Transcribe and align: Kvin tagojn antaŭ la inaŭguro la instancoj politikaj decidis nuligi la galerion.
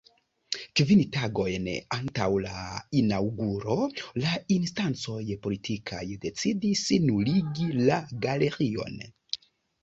Kvin 0.79 1.01
tagojn 1.15 1.65
antaŭ 1.97 2.25
la 2.45 2.63
inaŭguro 3.01 3.75
la 4.23 4.31
instancoj 4.55 5.19
politikaj 5.45 6.01
decidis 6.25 6.83
nuligi 7.11 7.69
la 7.91 8.01
galerion. 8.27 8.99